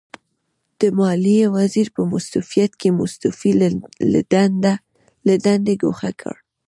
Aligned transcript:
د 0.79 0.81
ماليې 0.99 1.45
وزیر 1.57 1.87
په 1.95 2.01
مستوفیت 2.13 2.71
کې 2.81 2.89
مستوفي 2.99 3.51
له 5.25 5.35
دندې 5.45 5.73
ګوښه 5.81 6.11
کړ. 6.21 6.35